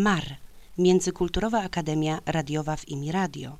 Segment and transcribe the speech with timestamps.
[0.00, 0.36] MAR
[0.78, 3.56] Międzykulturowa Akademia Radiowa w IMI Radio.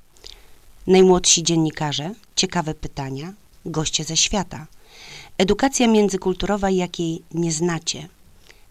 [0.86, 3.32] Najmłodsi dziennikarze, ciekawe pytania,
[3.66, 4.66] goście ze świata.
[5.38, 8.08] Edukacja międzykulturowa, jakiej nie znacie.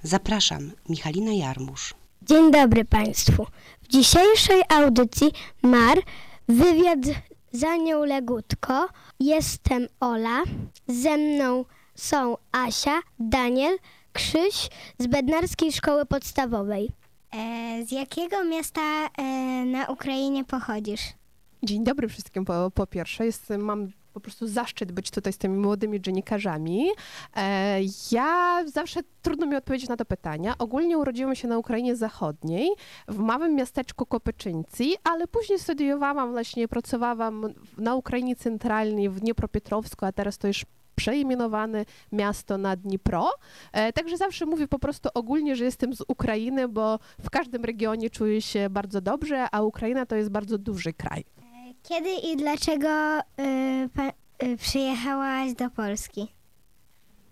[0.03, 1.93] Zapraszam, Michalina Jarmusz.
[2.21, 3.45] Dzień dobry Państwu.
[3.81, 5.31] W dzisiejszej audycji
[5.61, 5.97] MAR
[6.47, 6.99] wywiad
[7.51, 8.89] z Anią Legutko.
[9.19, 10.43] Jestem Ola.
[10.87, 13.77] Ze mną są Asia, Daniel,
[14.13, 16.98] Krzyś z Bednarskiej Szkoły Podstawowej.
[17.31, 18.81] E, z jakiego miasta
[19.17, 19.23] e,
[19.65, 21.01] na Ukrainie pochodzisz?
[21.63, 23.25] Dzień dobry wszystkim po, po pierwsze.
[23.25, 26.89] Jestem, mam po prostu zaszczyt być tutaj z tymi młodymi dziennikarzami.
[27.35, 27.79] E,
[28.11, 30.55] ja zawsze trudno mi odpowiedzieć na to pytania.
[30.59, 32.69] Ogólnie urodziłam się na Ukrainie Zachodniej,
[33.07, 40.11] w małym miasteczku Kopyczyńcy, ale później studiowałam właśnie, pracowałam na Ukrainie Centralnej w Dniepropietrowsku, a
[40.11, 40.65] teraz to już
[40.99, 43.29] przeimienowane miasto na Dnipro.
[43.71, 48.09] E, także zawsze mówię po prostu ogólnie, że jestem z Ukrainy, bo w każdym regionie
[48.09, 51.23] czuję się bardzo dobrze, a Ukraina to jest bardzo duży kraj.
[51.83, 53.23] Kiedy i dlaczego e,
[53.95, 56.38] pa, e, przyjechałaś do Polski?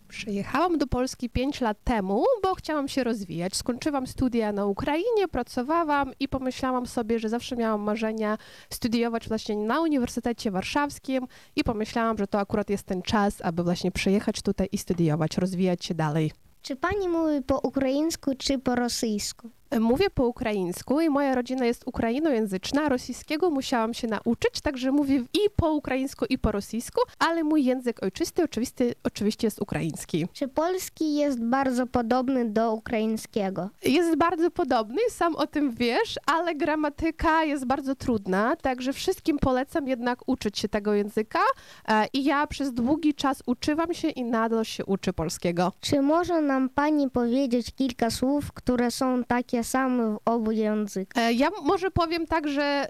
[0.08, 3.56] Przyjechałam do Polski 5 lat temu, bo chciałam się rozwijać.
[3.56, 8.38] Skończyłam studia na Ukrainie, pracowałam i pomyślałam sobie, że zawsze miałam marzenia
[8.70, 13.92] studiować właśnie na Uniwersytecie Warszawskim i pomyślałam, że to akurat jest ten czas, aby właśnie
[13.92, 16.32] przyjechać tutaj i studiować, rozwijać się dalej.
[16.62, 19.50] Czy pani mówi po ukraińsku czy po rosyjsku?
[19.80, 22.90] Mówię po ukraińsku i moja rodzina jest ukrainojęzyczna.
[22.90, 28.04] Rosyjskiego musiałam się nauczyć, także mówię i po ukraińsku, i po rosyjsku, ale mój język
[28.04, 30.28] ojczysty oczywiście, oczywiście jest ukraiński.
[30.34, 33.70] Czy polski jest bardzo podobny do ukraińskiego?
[33.84, 39.88] Jest bardzo podobny, sam o tym wiesz, ale gramatyka jest bardzo trudna, także wszystkim polecam
[39.88, 41.40] jednak uczyć się tego języka
[41.88, 45.72] e, i ja przez długi czas uczyłam się i nadal się uczę polskiego.
[45.82, 51.24] Czy może nam pani powiedzieć kilka słów, które są takie same w obu językach?
[51.24, 52.88] E, Ja może powiem tak, że e,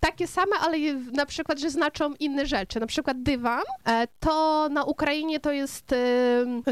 [0.00, 0.78] takie same, ale
[1.12, 2.80] na przykład, że znaczą inne rzeczy.
[2.80, 5.94] Na przykład dywan, e, to na Ukrainie to jest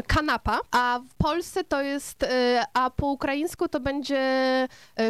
[0.07, 2.25] kanapa, a w Polsce to jest,
[2.73, 4.19] a po ukraińsku to będzie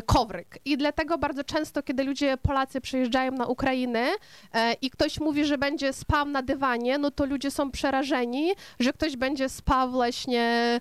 [0.06, 0.58] kowryk.
[0.66, 4.08] I dlatego bardzo często, kiedy ludzie, Polacy przyjeżdżają na Ukrainę
[4.82, 9.18] i ktoś mówi, że będzie spał na dywanie, no to ludzie są przerażeni, że ktoś
[9.18, 10.80] będzie spał właśnie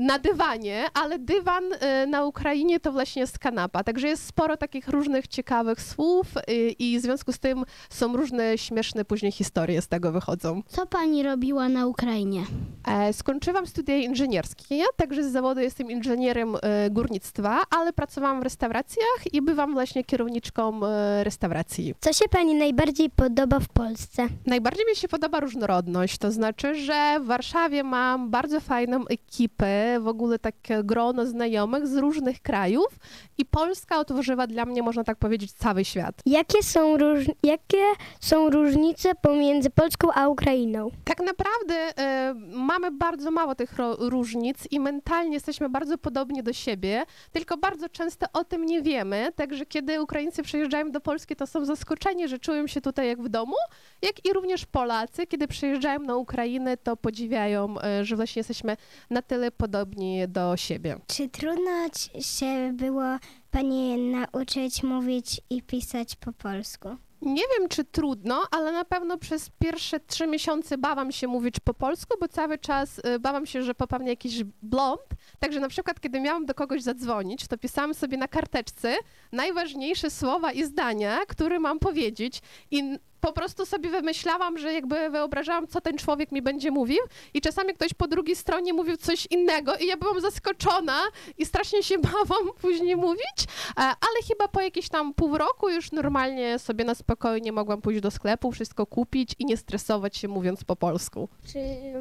[0.00, 1.64] na dywanie, ale dywan
[2.06, 2.39] na Ukrainie
[2.82, 3.84] to właśnie jest kanapa.
[3.84, 8.58] Także jest sporo takich różnych ciekawych słów y, i w związku z tym są różne
[8.58, 10.62] śmieszne później historie z tego wychodzą.
[10.66, 12.44] Co pani robiła na Ukrainie?
[12.86, 19.32] E, Skończyłam studia inżynierskie, także z zawodu jestem inżynierem e, górnictwa, ale pracowałam w restauracjach
[19.32, 21.94] i bywam właśnie kierowniczką e, restauracji.
[22.00, 24.26] Co się pani najbardziej podoba w Polsce?
[24.46, 30.08] Najbardziej mi się podoba różnorodność, to znaczy, że w Warszawie mam bardzo fajną ekipę, w
[30.08, 32.98] ogóle takie grono znajomych z różnych krajów
[33.38, 36.14] i Polska otworzyła dla mnie, można tak powiedzieć, cały świat.
[36.26, 37.24] Jakie są, róż...
[37.42, 37.84] Jakie
[38.20, 40.90] są różnice pomiędzy Polską a Ukrainą?
[41.04, 46.52] Tak naprawdę e, mamy bardzo mało tych ro- różnic i mentalnie jesteśmy bardzo podobni do
[46.52, 51.46] siebie, tylko bardzo często o tym nie wiemy, także kiedy Ukraińcy przyjeżdżają do Polski, to
[51.46, 53.56] są zaskoczeni, że czują się tutaj jak w domu,
[54.02, 58.76] jak i również Polacy, kiedy przyjeżdżają na Ukrainę, to podziwiają, e, że właśnie jesteśmy
[59.10, 60.96] na tyle podobni do siebie.
[61.06, 63.04] Czy trudno ci się było
[63.50, 66.88] pani nauczyć mówić i pisać po polsku?
[67.22, 71.74] Nie wiem, czy trudno, ale na pewno przez pierwsze trzy miesiące bałam się mówić po
[71.74, 75.00] polsku, bo cały czas y, bałam się, że popełnię jakiś blond.
[75.38, 78.96] Także na przykład, kiedy miałam do kogoś zadzwonić, to pisałam sobie na karteczce
[79.32, 85.66] najważniejsze słowa i zdania, które mam powiedzieć i po prostu sobie wymyślałam, że jakby wyobrażałam,
[85.66, 86.98] co ten człowiek mi będzie mówił
[87.34, 90.98] i czasami ktoś po drugiej stronie mówił coś innego i ja byłam zaskoczona
[91.38, 95.92] i strasznie się bałam później mówić, e, ale chyba po jakieś tam pół roku już
[95.92, 100.64] normalnie sobie na spokojnie mogłam pójść do sklepu, wszystko kupić i nie stresować się mówiąc
[100.64, 101.28] po polsku.
[101.52, 101.58] Czy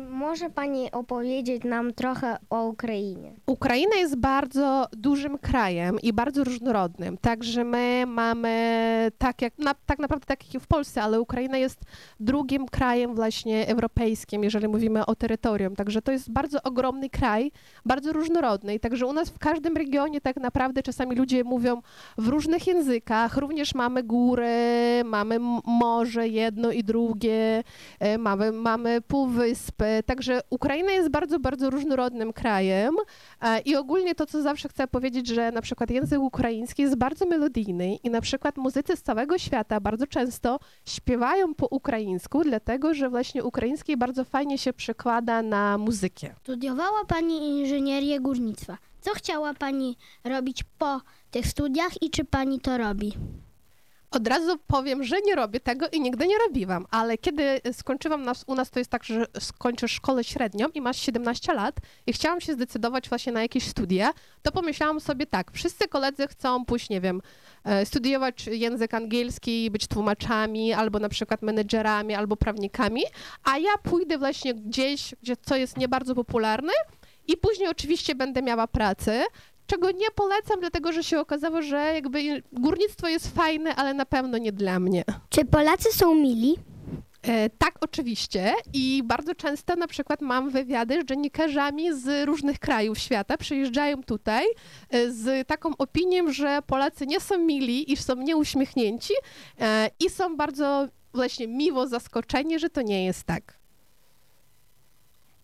[0.09, 3.33] może pani opowiedzieć nam trochę o Ukrainie?
[3.45, 9.99] Ukraina jest bardzo dużym krajem i bardzo różnorodnym, także my mamy tak jak, na, tak
[9.99, 11.79] naprawdę tak jak i w Polsce, ale Ukraina jest
[12.19, 15.75] drugim krajem właśnie europejskim, jeżeli mówimy o terytorium.
[15.75, 17.51] Także to jest bardzo ogromny kraj,
[17.85, 18.75] bardzo różnorodny.
[18.75, 21.81] I także u nas w każdym regionie tak naprawdę czasami ludzie mówią
[22.17, 23.37] w różnych językach.
[23.37, 24.53] Również mamy góry,
[25.05, 27.63] mamy morze jedno i drugie,
[27.99, 30.03] e, mamy, mamy półwyspy.
[30.05, 32.95] Także Ukraina jest bardzo, bardzo różnorodnym krajem.
[33.41, 37.25] E, I ogólnie to, co zawsze chcę powiedzieć, że na przykład język ukraiński jest bardzo
[37.25, 40.98] melodyjny i na przykład muzycy z całego świata bardzo często śpiewają
[41.57, 46.35] po ukraińsku, dlatego że właśnie ukraiński bardzo fajnie się przekłada na muzykę.
[46.43, 48.77] Studiowała Pani inżynierię górnictwa.
[49.01, 51.01] Co chciała Pani robić po
[51.31, 53.13] tych studiach i czy Pani to robi?
[54.11, 58.43] Od razu powiem, że nie robię tego i nigdy nie robiłam, ale kiedy skończyłam nas,
[58.47, 61.75] u nas to jest tak, że skończysz szkołę średnią i masz 17 lat
[62.07, 66.65] i chciałam się zdecydować właśnie na jakieś studia, to pomyślałam sobie tak, wszyscy koledzy chcą
[66.65, 67.21] pójść, nie wiem,
[67.63, 73.03] e, studiować język angielski, być tłumaczami, albo na przykład menedżerami, albo prawnikami,
[73.43, 76.73] a ja pójdę właśnie gdzieś, gdzie co jest nie bardzo popularne
[77.29, 79.25] i później oczywiście będę miała pracę,
[79.69, 84.37] czego nie polecam, dlatego że się okazało, że jakby górnictwo jest fajne, ale na pewno
[84.37, 85.03] nie dla mnie.
[85.29, 86.55] Czy Polacy są mili?
[87.21, 88.53] E, tak, oczywiście.
[88.73, 93.37] I bardzo często na przykład mam wywiady z dziennikarzami z różnych krajów świata.
[93.37, 94.45] Przyjeżdżają tutaj
[94.89, 99.13] e, z taką opinią, że Polacy nie są mili i są nieuśmiechnięci
[99.59, 103.59] e, i są bardzo właśnie miło zaskoczeni, że to nie jest tak.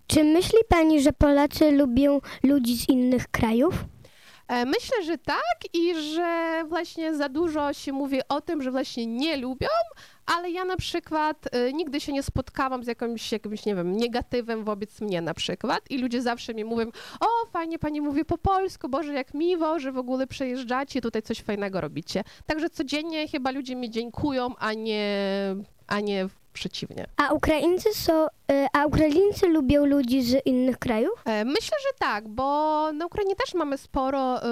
[0.07, 3.86] Czy myśli Pani, że Polacy lubią ludzi z innych krajów?
[4.47, 9.06] E, Myślę, że tak i że właśnie za dużo się mówi o tym, że właśnie
[9.06, 9.68] nie lubią,
[10.25, 14.63] ale ja na przykład e, nigdy się nie spotkałam z jakimś, jakimś, nie wiem, negatywem
[14.63, 16.86] wobec mnie na przykład i ludzie zawsze mi mówią,
[17.19, 21.41] o fajnie pani mówi po polsku, Boże jak miło, że w ogóle przejeżdżacie, tutaj coś
[21.41, 22.24] fajnego robicie.
[22.45, 25.15] Także codziennie chyba ludzie mi dziękują, a nie,
[25.88, 27.05] a nie przeciwnie.
[27.17, 31.21] A Ukraińcy są, y, a Ukraińcy lubią ludzi z innych krajów?
[31.25, 32.43] E, Myślę, że tak, bo
[32.93, 34.47] na Ukrainie też mamy sporo e,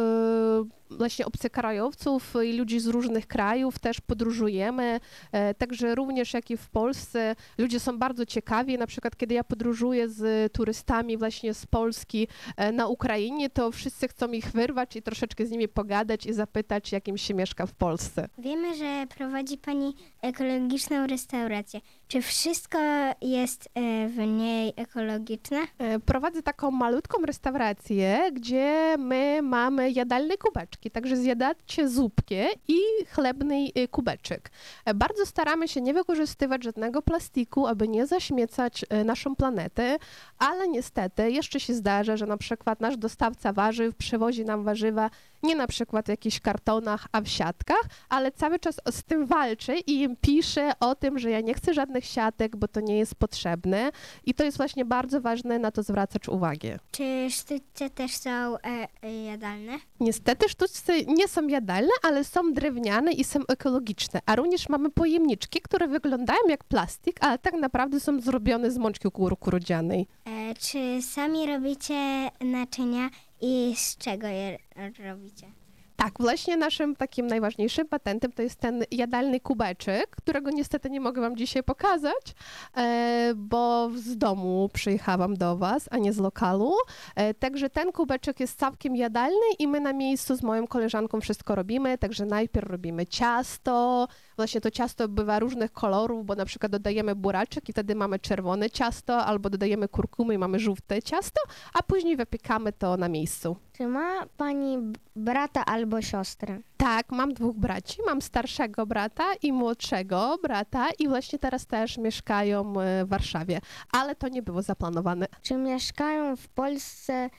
[0.98, 5.00] właśnie obcokrajowców i ludzi z różnych krajów, też podróżujemy,
[5.32, 9.44] e, także również jak i w Polsce ludzie są bardzo ciekawi, na przykład kiedy ja
[9.44, 15.02] podróżuję z turystami właśnie z Polski e, na Ukrainie, to wszyscy chcą ich wyrwać i
[15.02, 18.30] troszeczkę z nimi pogadać i zapytać, jak im się mieszka w Polsce.
[18.38, 21.82] Wiemy, że prowadzi Pani ekologiczną restaurację.
[22.08, 22.80] Czy wszystko
[23.22, 25.58] jest e, w niej ekologiczne?
[26.06, 33.88] Prowadzę taką malutką restaurację, gdzie my mamy jadalne kubeczki, także zjadacie zupkę i chlebny e,
[33.88, 34.52] kubeczek.
[34.96, 39.98] Bardzo staramy się nie wykorzystywać żadnego plastiku, aby nie zaśmiecać e, naszą planetę,
[40.38, 45.10] ale niestety jeszcze się zdarza, że na przykład nasz dostawca warzyw przywozi nam warzywa
[45.44, 49.80] nie na przykład w jakichś kartonach, a w siatkach, ale cały czas z tym walczę
[49.80, 53.16] i im piszę o tym, że ja nie chcę żadnych siatek, bo to nie jest
[53.16, 53.92] potrzebne
[54.26, 56.80] i to jest właśnie bardzo ważne na to zwracać uwagę.
[56.92, 59.80] Czy sztućce też są e, e, jadalne?
[60.00, 65.62] Niestety sztuczce nie są jadalne, ale są drewniane i są ekologiczne, a również mamy pojemniczki,
[65.62, 70.08] które wyglądają jak plastik, ale tak naprawdę są zrobione z mączki kukurydzianej.
[70.26, 73.10] E, czy sami robicie naczynia
[73.42, 74.58] i z czego je
[75.00, 75.63] robicie?
[75.96, 81.22] Tak, właśnie naszym takim najważniejszym patentem to jest ten jadalny kubeczek, którego niestety nie mogę
[81.22, 82.36] wam dzisiaj pokazać,
[82.78, 86.74] e, bo z domu przyjechałam do was, a nie z lokalu.
[87.16, 91.56] E, także ten kubeczek jest całkiem jadalny i my na miejscu z moją koleżanką wszystko
[91.56, 97.16] robimy, także najpierw robimy ciasto, właśnie to ciasto bywa różnych kolorów, bo na przykład dodajemy
[97.16, 101.42] buraczek i wtedy mamy czerwone ciasto, albo dodajemy kurkumy i mamy żółte ciasto,
[101.74, 103.58] a później wypiekamy to na miejscu.
[103.78, 104.78] Czy ma Pani
[105.16, 106.60] brata albo siostrę?
[106.78, 107.98] Tak, mam dwóch braci.
[108.06, 113.60] Mam starszego brata i młodszego brata i właśnie teraz też mieszkają e, w Warszawie,
[113.92, 115.26] ale to nie było zaplanowane.
[115.42, 117.30] Czy mieszkają w Polsce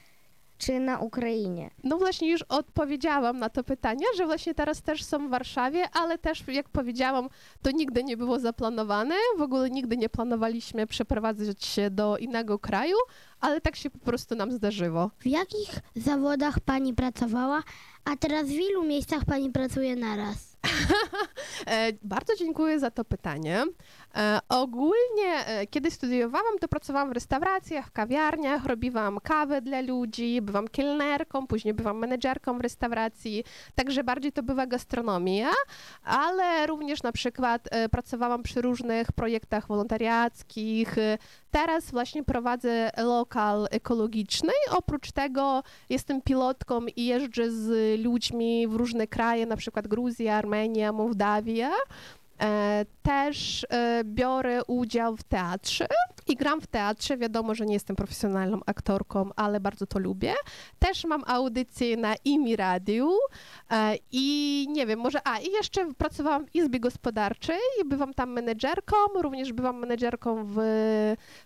[0.57, 1.69] czy na Ukrainie?
[1.83, 6.17] No właśnie już odpowiedziałam na to pytanie, że właśnie teraz też są w Warszawie, ale
[6.17, 7.29] też jak powiedziałam,
[7.61, 9.15] to nigdy nie było zaplanowane.
[9.37, 12.95] W ogóle nigdy nie planowaliśmy przeprowadzać się do innego kraju,
[13.39, 15.11] ale tak się po prostu nam zdarzyło.
[15.19, 17.63] W jakich zawodach Pani pracowała,
[18.05, 20.55] a teraz w ilu miejscach Pani pracuje naraz?
[21.67, 23.63] E, Bardzo dziękuję za to pytanie.
[24.15, 30.41] E, Ogólnie, e, kiedy studiowałam, to pracowałam w restauracjach, w kawiarniach, robiłam kawę dla ludzi,
[30.41, 33.43] byłam kelnerką, później byłam menedżerką w restauracji,
[33.75, 35.49] także bardziej to była gastronomia,
[36.03, 40.95] ale również na przykład e, pracowałam przy różnych projektach wolontariackich.
[41.51, 44.51] Teraz właśnie prowadzę lokal ekologiczny.
[44.71, 50.91] Oprócz tego jestem pilotką i jeżdżę z ludźmi w różne kraje, na przykład Gruzja, Armenia,
[50.91, 51.71] Mołdawia.
[52.41, 55.87] E, też e, biorę udział w teatrze
[56.27, 57.17] i gram w teatrze.
[57.17, 60.33] Wiadomo, że nie jestem profesjonalną aktorką, ale bardzo to lubię.
[60.79, 63.09] Też mam audycję na IMI Radiu
[63.71, 68.31] e, i nie wiem, może, a i jeszcze pracowałam w Izbie Gospodarczej i bywam tam
[68.31, 70.57] menedżerką, również bywam menedżerką w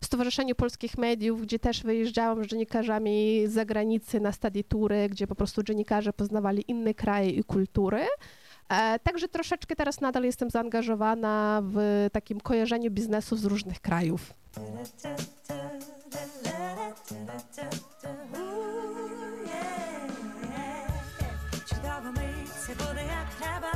[0.03, 5.35] Stowarzyszeniu Polskich Mediów, gdzie też wyjeżdżałam z dziennikarzami z zagranicy na study tury, gdzie po
[5.35, 8.07] prostu dziennikarze poznawali inne kraje i kultury.
[8.68, 14.34] E, Także troszeczkę teraz nadal jestem zaangażowana w takim kojarzeniu biznesu z różnych krajów.
[21.68, 22.28] Чудово ми,
[22.60, 23.72] все буде як треба.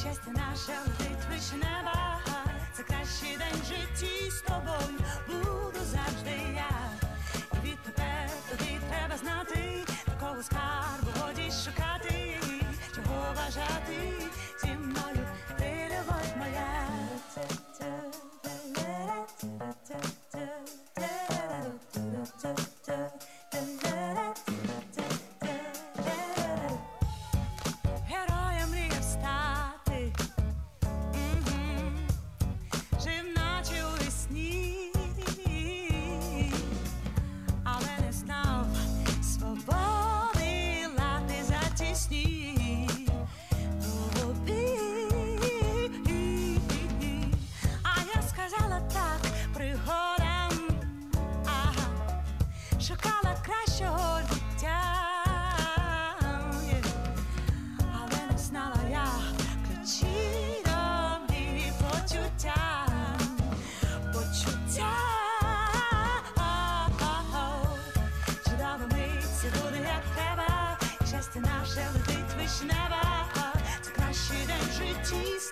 [0.00, 2.18] Щастя наше летить вище неба.
[2.76, 4.98] Це кращий день в житті з тобою.
[5.28, 6.70] Буду завжди я.
[7.52, 12.36] І відтепер тобі треба знати, такого скарбу годі шукати,
[12.94, 13.98] чого бажати
[75.05, 75.44] cheese.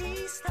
[0.00, 0.49] artista.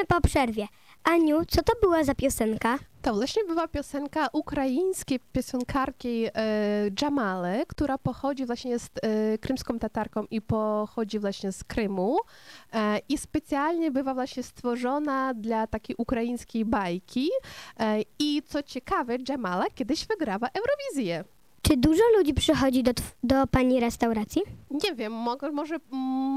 [0.00, 0.66] Witamy po przerwie.
[1.04, 2.78] Aniu, co to była za piosenka?
[3.02, 10.24] To właśnie była piosenka ukraińskiej piosenkarki e, Jamale, która pochodzi właśnie z e, krymską tatarką
[10.30, 12.16] i pochodzi właśnie z Krymu
[12.72, 17.28] e, i specjalnie bywa właśnie stworzona dla takiej ukraińskiej bajki
[17.80, 21.24] e, i co ciekawe, Jamala kiedyś wygrała Eurowizję.
[21.62, 22.92] Czy dużo ludzi przychodzi do,
[23.22, 24.42] do pani restauracji?
[24.70, 25.76] Nie wiem, mogę, może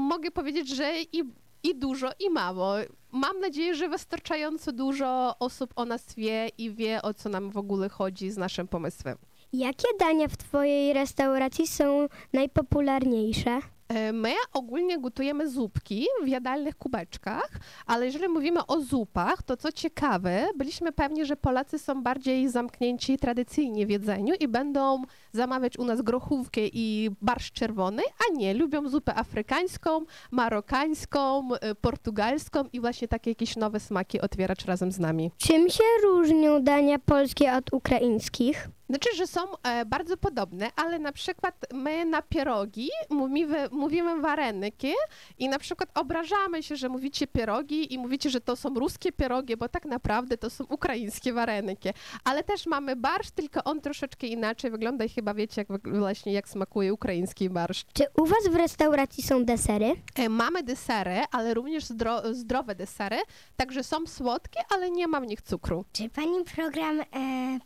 [0.08, 1.24] mogę powiedzieć, że i,
[1.62, 2.74] i dużo, i mało.
[3.14, 7.56] Mam nadzieję, że wystarczająco dużo osób o nas wie i wie, o co nam w
[7.56, 9.18] ogóle chodzi z naszym pomysłem.
[9.52, 13.60] Jakie dania w twojej restauracji są najpopularniejsze?
[13.88, 17.50] E, My ogólnie gotujemy zupki w jadalnych kubeczkach,
[17.86, 23.18] ale jeżeli mówimy o zupach, to co ciekawe, byliśmy pewni, że Polacy są bardziej zamknięci
[23.18, 28.88] tradycyjnie w jedzeniu i będą zamawiać u nas grochówkę i barszcz czerwony, a nie, lubią
[28.88, 30.00] zupę afrykańską,
[30.30, 35.30] marokańską, e, portugalską i właśnie takie jakieś nowe smaki otwierać razem z nami.
[35.38, 38.68] Czym się różnią dania polskie od ukraińskich?
[38.94, 44.92] Znaczy, że są e, bardzo podobne, ale na przykład my na pierogi mówimy, mówimy wareniki
[45.38, 49.56] i na przykład obrażamy się, że mówicie pierogi i mówicie, że to są ruskie pierogi,
[49.56, 51.88] bo tak naprawdę to są ukraińskie wareniki.
[52.24, 56.48] Ale też mamy barszcz, tylko on troszeczkę inaczej wygląda i chyba wiecie jak, właśnie jak
[56.48, 57.86] smakuje ukraiński barszcz.
[57.92, 59.92] Czy u was w restauracji są desery?
[60.16, 63.16] E, Mamy desery, ale również zdro, zdrowe desery,
[63.56, 65.84] także są słodkie, ale nie ma w nich cukru.
[65.92, 67.58] Czy pani program e, e,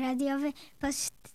[0.00, 0.90] radiowy pod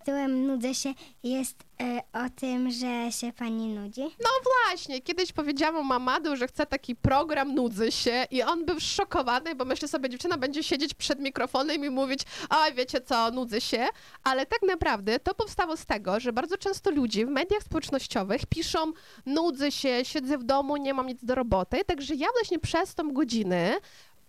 [0.06, 4.02] tytułem Nudzę się jest e, o tym, że się pani nudzi?
[4.02, 9.56] No właśnie, kiedyś powiedziałam Mamadu, że chce taki program Nudzę się i on był szokowany,
[9.56, 13.88] bo myślę sobie, dziewczyna będzie siedzieć przed mikrofonem i mówić, oj, wiecie co, nudzę się,
[14.24, 18.94] ale tak naprawdę to powstało z tego, że bardzo często ludzie w mediach społecznościowych piszą,
[19.26, 23.14] nudzę się, siedzę w domu, nie mam nic do roboty, także ja właśnie przez tą
[23.14, 23.78] godzinę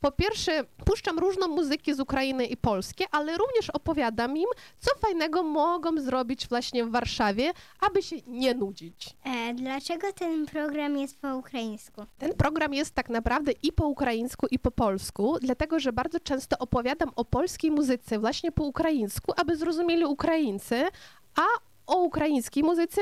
[0.00, 4.46] po pierwsze, puszczam różną muzykę z Ukrainy i Polski, ale również opowiadam im,
[4.78, 9.16] co fajnego mogą zrobić właśnie w Warszawie, aby się nie nudzić.
[9.24, 12.06] E, dlaczego ten program jest po ukraińsku?
[12.18, 16.58] Ten program jest tak naprawdę i po ukraińsku, i po polsku, dlatego że bardzo często
[16.58, 20.84] opowiadam o polskiej muzyce właśnie po ukraińsku, aby zrozumieli Ukraińcy,
[21.36, 21.42] a
[21.86, 23.00] o ukraińskiej muzyce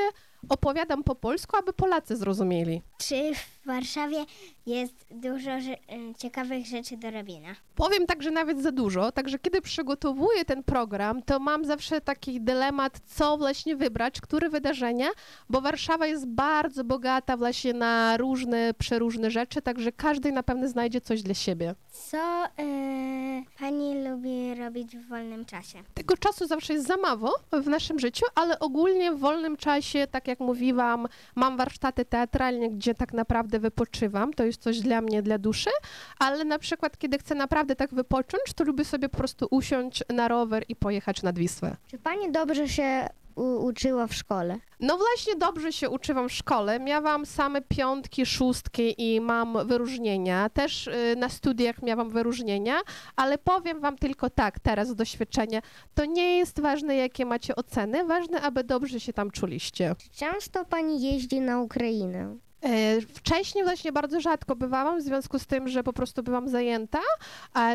[0.49, 2.83] opowiadam po polsku, aby Polacy zrozumieli.
[2.99, 4.25] Czy w Warszawie
[4.67, 7.55] jest dużo rze- e, ciekawych rzeczy do robienia?
[7.75, 12.41] Powiem tak, że nawet za dużo, także kiedy przygotowuję ten program, to mam zawsze taki
[12.41, 15.07] dylemat, co właśnie wybrać, które wydarzenia,
[15.51, 21.01] bo Warszawa jest bardzo bogata właśnie na różne, przeróżne rzeczy, także każdy na pewno znajdzie
[21.01, 21.75] coś dla siebie.
[22.11, 25.83] Co e, pani lubi robić w wolnym czasie?
[25.95, 30.29] Tego czasu zawsze jest za mało w naszym życiu, ale ogólnie w wolnym czasie, tak
[30.29, 34.33] jak mówiłam, mam warsztaty teatralne, gdzie tak naprawdę wypoczywam.
[34.33, 35.71] To jest coś dla mnie, dla duszy,
[36.19, 40.29] ale na przykład, kiedy chcę naprawdę tak wypocząć, to lubię sobie po prostu usiąść na
[40.29, 41.77] rower i pojechać nad Wisłę.
[41.91, 44.57] Czy pani dobrze się u- uczyła w szkole?
[44.81, 46.81] No właśnie dobrze się uczyłam w szkole.
[46.81, 50.49] Miałam same piątki, szóstki i mam wyróżnienia.
[50.49, 52.75] Też y, na studiach miałam wyróżnienia,
[53.17, 55.61] ale powiem wam tylko tak, teraz z doświadczenia,
[55.95, 59.95] to nie jest ważne, jakie macie oceny, ważne, aby dobrze się tam czuliście.
[59.99, 62.37] Czy często pani jeździ na Ukrainę?
[62.65, 66.99] E, Wcześniej właśnie bardzo rzadko bywałam, w związku z tym, że po prostu byłam zajęta,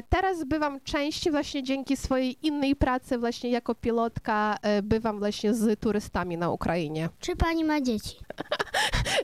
[0.09, 5.79] teraz bywam częściej właśnie dzięki swojej innej pracy właśnie jako pilotka, e, bywam właśnie z
[5.79, 7.09] turystami na Ukrainie.
[7.19, 8.15] Czy pani ma dzieci?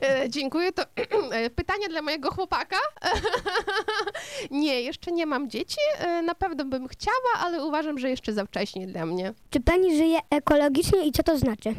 [0.02, 0.72] E, Dziękuję.
[0.72, 0.82] To
[1.56, 2.76] pytanie dla mojego chłopaka.
[4.50, 5.76] nie, jeszcze nie mam dzieci.
[6.24, 9.34] Na pewno bym chciała, ale uważam, że jeszcze za wcześnie dla mnie.
[9.50, 11.74] Czy pani żyje ekologicznie i co to znaczy?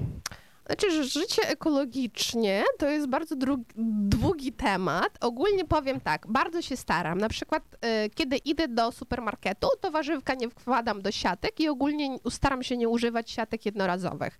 [0.67, 5.17] Znaczy, życie ekologicznie to jest bardzo długi temat.
[5.21, 7.17] Ogólnie powiem tak, bardzo się staram.
[7.17, 12.17] Na przykład, e, kiedy idę do supermarketu, to warzywka nie wkładam do siatek i ogólnie
[12.29, 14.37] staram się nie używać siatek jednorazowych.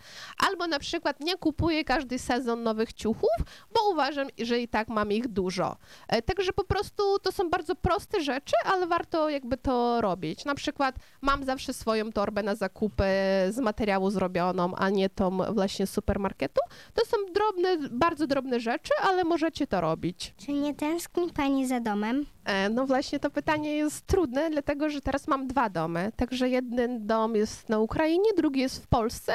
[0.47, 3.29] Albo na przykład nie kupuję każdy sezon nowych ciuchów,
[3.73, 5.77] bo uważam, że i tak mam ich dużo.
[6.07, 10.45] E, Także po prostu to są bardzo proste rzeczy, ale warto jakby to robić.
[10.45, 13.03] Na przykład mam zawsze swoją torbę na zakupy
[13.49, 16.61] z materiału zrobioną, a nie tą właśnie z supermarketu.
[16.93, 20.33] To są drobne, bardzo drobne rzeczy, ale możecie to robić.
[20.37, 22.25] Czy nie tęskni pani za domem?
[22.45, 26.11] E, No właśnie to pytanie jest trudne, dlatego że teraz mam dwa domy.
[26.15, 29.33] Także jeden dom jest na Ukrainie, drugi jest w Polsce.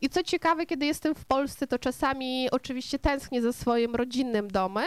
[0.00, 4.84] I co ciekawe, kiedy jestem w Polsce, to czasami oczywiście tęsknię za swoim rodzinnym domem,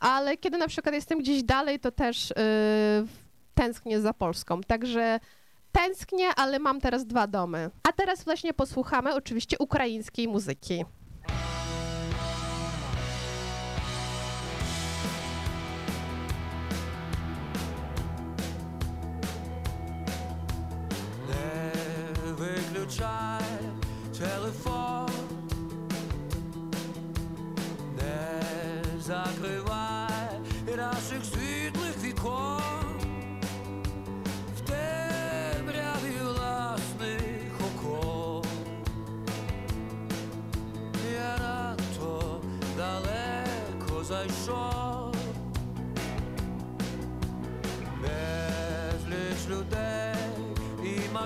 [0.00, 3.06] ale kiedy na przykład jestem gdzieś dalej, to też yy,
[3.54, 4.60] tęsknię za Polską.
[4.60, 5.20] Także
[5.74, 7.70] tęsknię, ale mam teraz dwa domy.
[7.82, 10.84] A teraz właśnie posłuchamy oczywiście ukraińskiej muzyki.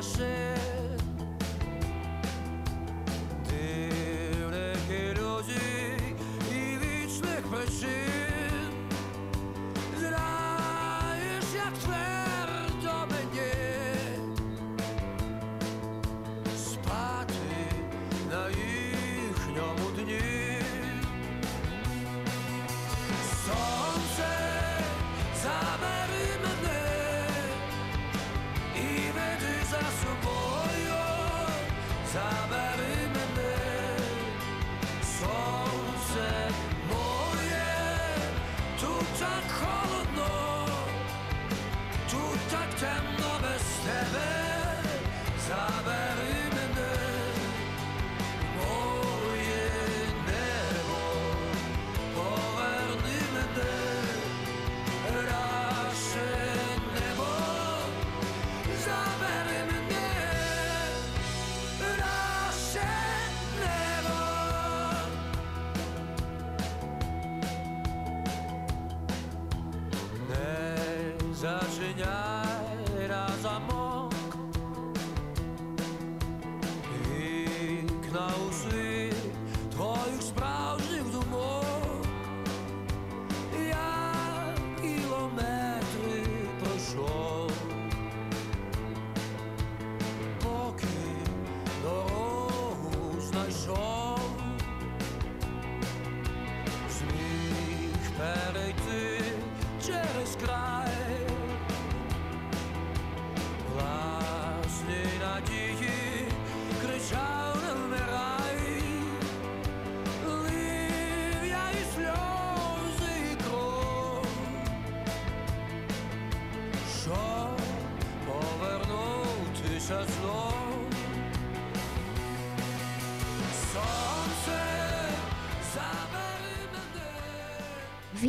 [0.01, 0.58] 谁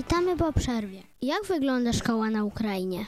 [0.09, 1.03] Witamy po przerwie.
[1.21, 3.05] Jak wygląda szkoła na Ukrainie?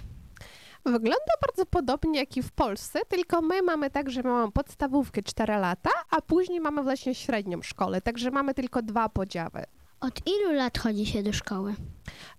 [0.86, 5.54] Wygląda bardzo podobnie jak i w Polsce, tylko my mamy tak, że mamy podstawówkę 4
[5.54, 9.64] lata, a później mamy właśnie średnią szkołę, także mamy tylko dwa podziały.
[10.02, 11.76] Od ilu lat chodzi się do szkoły?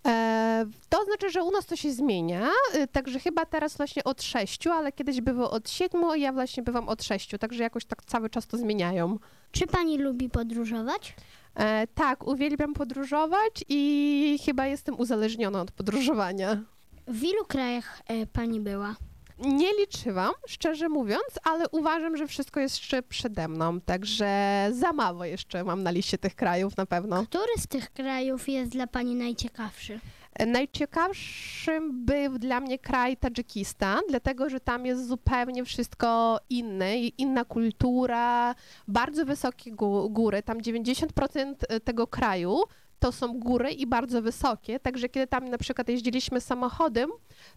[0.07, 4.23] E, to znaczy, że u nas to się zmienia, y, także chyba teraz właśnie od
[4.23, 8.05] 6, ale kiedyś było od 7, a ja właśnie bywam od 6, także jakoś tak
[8.05, 9.19] cały czas to zmieniają.
[9.53, 11.15] Czy pani lubi podróżować?
[11.55, 16.61] E, tak, uwielbiam podróżować i chyba jestem uzależniona od podróżowania.
[17.09, 18.97] W ilu krajach e, pani była?
[19.45, 25.25] Nie liczyłam, szczerze mówiąc, ale uważam, że wszystko jest jeszcze przede mną, także za mało
[25.25, 27.25] jeszcze mam na liście tych krajów na pewno.
[27.27, 30.01] Który z tych krajów jest dla pani najciekawszy?
[30.47, 37.45] Najciekawszym był dla mnie kraj Tadżykistan, dlatego że tam jest zupełnie wszystko inne, i inna
[37.45, 38.55] kultura,
[38.89, 40.43] bardzo wysokie gó- góry.
[40.43, 42.59] Tam 90% tego kraju
[43.03, 47.11] to są góry i bardzo wysokie, także kiedy tam na przykład jeździliśmy samochodem,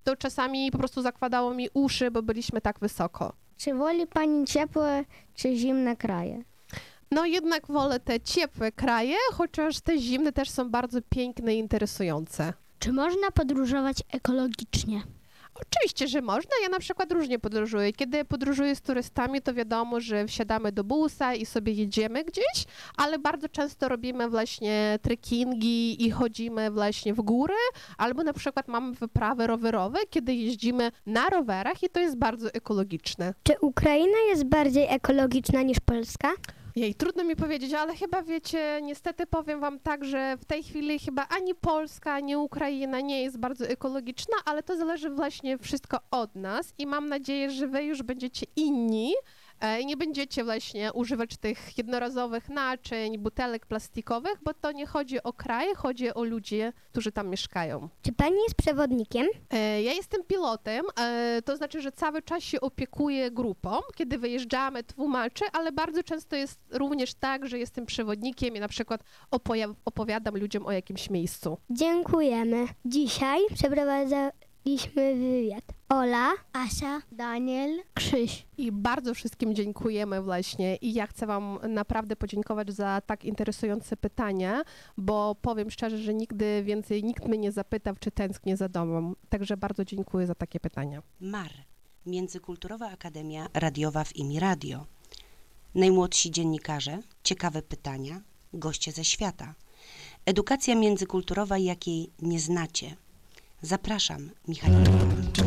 [0.04, 3.34] to czasami po prostu zakładało mi uszy, bo byliśmy tak wysoko.
[3.58, 5.06] Czy woli pani ciepłe
[5.36, 6.44] czy zimne kraje?
[7.12, 12.54] No jednak wolę te ciepłe kraje, chociaż te zimne też są bardzo piękne i interesujące.
[12.80, 15.02] Czy można podróżować ekologicznie?
[15.56, 16.52] Oczywiście, że można.
[16.64, 17.94] Ja na przykład różnie podróżuję.
[17.94, 22.66] Kiedy podróżuję z turystami, to wiadomo, że wsiadamy do busa i sobie jedziemy gdzieś,
[22.98, 27.54] ale bardzo często robimy właśnie trekkingi i chodzimy właśnie w góry,
[27.98, 33.34] albo na przykład mamy wyprawy rowerowe, kiedy jeździmy na rowerach i to jest bardzo ekologiczne.
[33.44, 36.32] Czy Ukraina jest bardziej ekologiczna niż Polska?
[36.76, 41.00] Jej, trudno mi powiedzieć, ale chyba wiecie, niestety powiem wam tak, że w tej chwili
[41.00, 46.36] chyba ani Polska, ani Ukraina nie jest bardzo ekologiczna, ale to zależy właśnie wszystko od
[46.36, 49.14] nas i mam nadzieję, że wy już będziecie inni
[49.82, 55.34] i nie będziecie właśnie używać tych jednorazowych naczyń, butelek plastikowych, bo to nie chodzi o
[55.34, 56.60] kraj, chodzi o ludzi,
[56.92, 57.90] którzy tam mieszkają.
[58.02, 59.28] Czy pani jest przewodnikiem?
[59.50, 64.84] E, Ja jestem pilotem, e, to znaczy, że cały czas się opiekuję grupą, kiedy wyjeżdżamy,
[64.84, 69.04] tłumaczę, ale bardzo często jest również tak, że jestem przewodnikiem i na przykład
[69.86, 71.58] opowiadam ludziom o jakimś miejscu.
[71.70, 72.66] Dziękujemy.
[72.86, 73.40] Dzisiaj
[74.66, 75.64] przeprowadzaliśmy wywiad.
[75.90, 78.46] Ola, Asia, Daniel, Krzyś.
[78.58, 84.64] I bardzo wszystkim dziękujemy właśnie i ja chcę wam naprawdę podziękować za tak interesujące pytania,
[84.98, 89.16] bo powiem szczerze, że nigdy więcej nikt mnie nie zapytał, czy tęsknię za domem.
[89.30, 91.02] Także bardzo dziękuję za takie pytania.
[91.22, 91.52] MAR,
[92.06, 94.86] Międzykulturowa Akademia Radiowa w IMI Radio.
[95.76, 98.22] Najmłodsi dziennikarze, ciekawe pytania,
[98.54, 99.56] goście ze świata.
[100.26, 102.96] Edukacja międzykulturowa, jakiej nie znacie.
[103.62, 105.40] Zapraszam, Michalina Jakubowicz.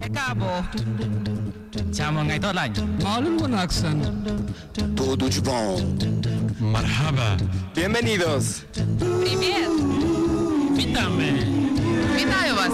[0.00, 0.46] Ekabo!
[1.92, 2.72] Ciamongai Tolań!
[3.02, 4.04] Malun accent!
[4.96, 5.98] Tuduć bon!
[6.60, 7.36] Marhaba!
[7.74, 8.44] Bienvenidos!
[9.20, 9.70] Привет!
[10.76, 11.32] Witamy!
[12.16, 12.72] Witają was!